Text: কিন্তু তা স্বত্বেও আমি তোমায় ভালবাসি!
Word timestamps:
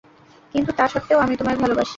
কিন্তু 0.55 0.71
তা 0.71 0.85
স্বত্বেও 0.87 1.19
আমি 1.19 1.33
তোমায় 1.37 1.57
ভালবাসি! 1.57 1.89